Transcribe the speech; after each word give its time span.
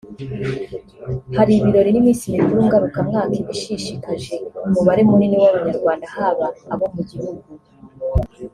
Hari 1.37 1.51
ibirori 1.57 1.89
n’iminsi 1.91 2.25
mikuru 2.35 2.59
ngarukamwaka 2.67 3.33
iba 3.39 3.51
ishishikaje 3.57 4.33
umubare 4.67 5.01
munini 5.09 5.35
w’Abanyarwanda 5.41 6.05
haba 6.15 6.47
abo 6.73 6.85
mu 6.93 7.01
gihugu 7.09 7.47